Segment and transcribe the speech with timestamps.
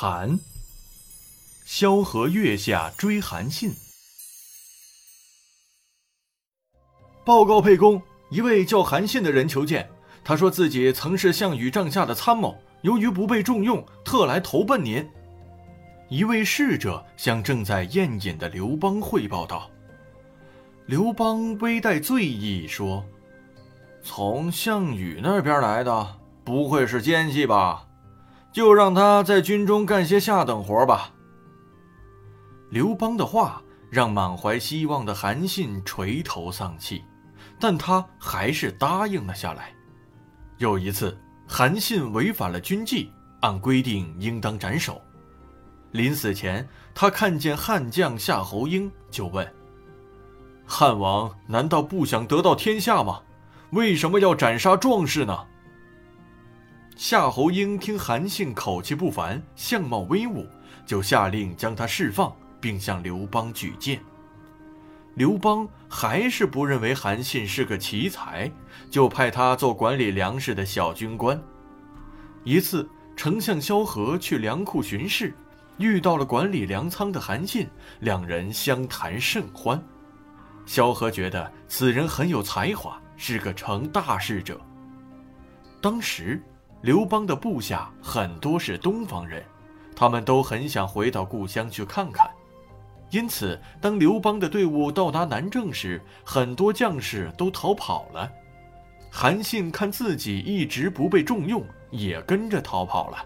[0.00, 0.38] 韩。
[1.66, 3.74] 萧何月下追韩信。
[7.24, 8.00] 报告沛公，
[8.30, 9.90] 一位叫韩信的人求见。
[10.22, 15.04] 他说自己曾是项羽帐下的参谋，由于不被重用，特来投奔您。
[16.08, 19.68] 一位侍者向正在宴饮的刘邦汇报道。
[20.86, 23.04] 刘邦微带醉意说
[24.04, 27.87] ：“从项羽那边来的，不会是奸细吧？
[28.52, 31.12] 就让他在军中干些下等活吧。”
[32.70, 37.02] 刘邦的话让满怀希望的韩信垂头丧气，
[37.58, 39.72] 但他还是答应了下来。
[40.58, 45.00] 有一次，韩信违反了军纪，按规定应当斩首。
[45.92, 49.46] 临死前，他看见汉将夏侯婴，就问。
[50.66, 53.22] 汉王难道不想得到天下吗？
[53.70, 55.46] 为什么要斩杀壮士呢？
[56.98, 60.44] 夏侯婴听韩信口气不凡，相貌威武，
[60.84, 64.00] 就下令将他释放，并向刘邦举荐。
[65.14, 68.50] 刘邦还是不认为韩信是个奇才，
[68.90, 71.40] 就派他做管理粮食的小军官。
[72.42, 75.32] 一次，丞相萧何去粮库巡视，
[75.78, 77.68] 遇到了管理粮仓的韩信，
[78.00, 79.80] 两人相谈甚欢。
[80.66, 84.60] 萧何觉得此人很有才华，是个成大事者。
[85.80, 86.42] 当时，
[86.80, 89.44] 刘邦的部下很多是东方人，
[89.96, 92.30] 他们都很想回到故乡去看看。
[93.10, 98.30] 因此，当刘邦的队伍到达南郑时，很多将士都逃跑了。
[99.10, 103.24] 韩信看自己一直不被重用，也跟着逃跑了。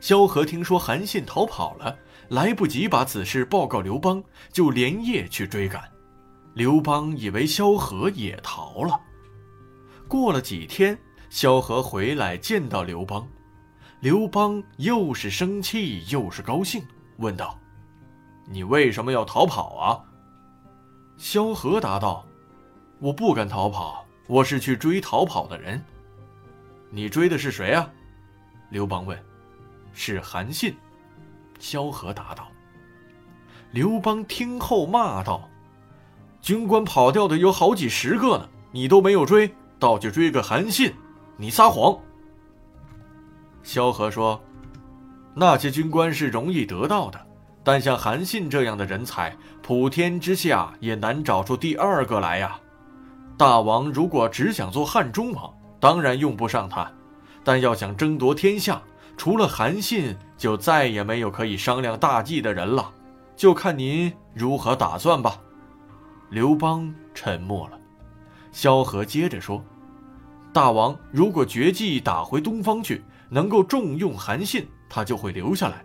[0.00, 1.96] 萧何听说韩信逃跑了，
[2.28, 5.84] 来不及把此事报告刘邦，就连夜去追赶。
[6.54, 9.00] 刘邦以为萧何也逃了。
[10.08, 10.98] 过了几天，
[11.32, 13.26] 萧何回来见到刘邦，
[14.00, 16.84] 刘邦又是生气又是高兴，
[17.16, 17.58] 问道
[18.46, 20.04] ：“你为什么要逃跑啊？”
[21.16, 22.22] 萧何答道
[23.00, 25.82] ：“我不敢逃跑，我是去追逃跑的人。
[26.92, 27.90] ”“你追的是谁啊？”
[28.68, 29.18] 刘邦问。
[29.94, 30.76] “是韩信。”
[31.58, 32.46] 萧何答道。
[33.70, 35.48] 刘邦听后骂道。
[36.42, 40.92] 军官跑掉的有好几十个呢，你都没有追，倒去追个韩信，
[41.36, 41.98] 你撒谎。
[43.62, 44.40] 萧何说
[45.34, 47.20] ：“那些军官是容易得到的，
[47.62, 52.58] 但像韩信这样的人才，普天之下也难找出第二个来呀。
[53.36, 56.86] 大王如果只想做汉中王，当然用不上他；
[57.42, 58.82] 但要想争夺天下，
[59.16, 62.92] 除了韩信，就再也没有可以商量大计的人了。
[63.34, 65.40] 就看您如何打算吧。”
[66.30, 67.78] 刘邦沉默了，
[68.52, 69.62] 萧何接着说
[70.52, 75.76] ：“大王如果绝计打回东方去，能够重用韩信，他就会留下来；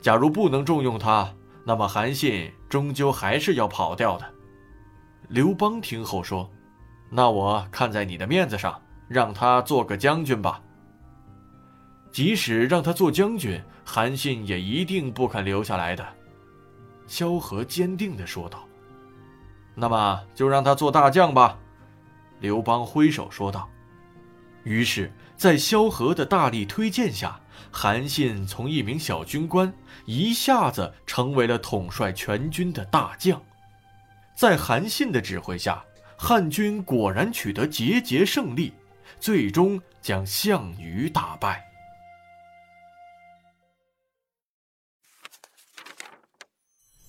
[0.00, 1.30] 假如不能重用他，
[1.64, 4.24] 那么韩信终究还是要跑掉的。”
[5.28, 6.50] 刘邦听后说
[7.10, 10.62] ：“那我看在你的面子上，让他做个将军吧。
[12.10, 16.06] 即使让他做将军，韩信也一定不肯留下来的。”
[17.06, 18.64] 萧何坚定地说道。
[19.74, 21.58] 那么就让他做大将吧，
[22.40, 23.68] 刘邦挥手说道。
[24.64, 29.72] 于是，在萧何的大力推荐下，韩信从一名小军官
[30.06, 33.42] 一下子成为了统帅全军的大将。
[34.36, 35.84] 在韩信的指挥下，
[36.16, 38.72] 汉军果然取得节节胜利，
[39.20, 41.62] 最终将项羽打败。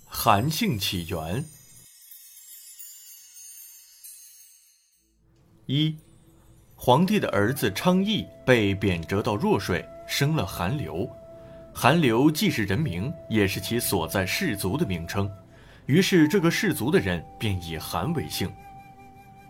[0.08, 1.46] 韩信起源。
[5.68, 5.98] 一，
[6.86, 11.10] 皇帝的儿子昌邑被贬谪到弱水，生了韩流。
[11.74, 15.28] 韩流既是人名，也是其所在氏族的名称，
[15.88, 18.48] 于是这个氏族的人便以韩为姓。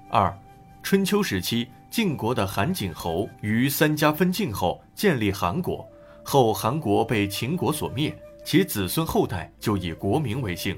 [0.10, 0.34] 二，
[0.82, 5.86] 春秋时期，晋国的韩景侯于三家分晋后建立韩国，
[6.24, 10.74] 后韩国被秦国所灭，其子孙后代就以国名为姓。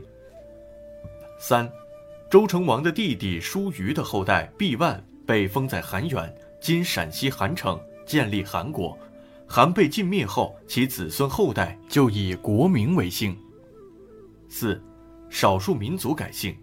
[1.39, 1.71] 三，
[2.31, 4.99] 周成王的弟弟叔虞的后代毕万。
[5.27, 8.97] 被封在韩原（今陕西韩城），建立韩国。
[9.47, 13.37] 韩被晋灭后，其子孙后代就以国名为姓。
[14.49, 14.81] 四，
[15.29, 16.57] 少数民族改姓，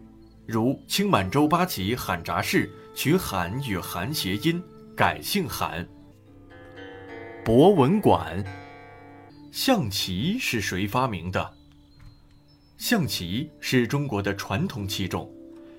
[0.47, 4.63] 如清满洲八旗罕札氏取罕与韩谐音，
[4.95, 5.89] 改姓罕。
[7.45, 8.45] 博文馆，
[9.51, 11.55] 象棋是谁发明的？
[12.77, 15.31] 象棋是中国的传统棋种。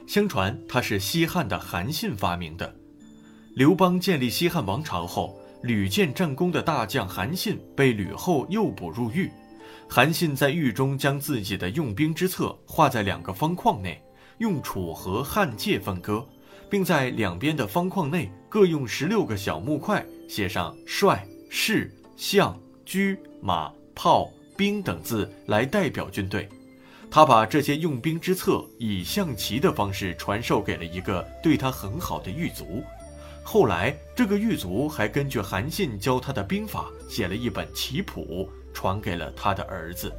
[0.08, 2.76] 相传它是西汉的韩信发明的。
[3.56, 9.32] 刘邦建立西汉王朝后，屡建战功的大将韩信被吕后诱捕入狱。
[9.88, 14.04] 韩信在狱中将自己的用兵之策画在两个方框内，
[14.40, 16.28] 用楚河汉界分割，
[16.70, 26.50] 并在两边的方框内各用十六个小木块写上帅、士、相、车、马、炮、兵等字来代表军队。
[27.10, 32.84] 他把这些用兵之策以象棋的方式传授给了一个对他很好的狱卒。
[33.46, 38.50] 后来，这个狱卒还根据韩信教他的兵法写了一本棋谱。
[38.76, 40.12] 传给了他的儿子。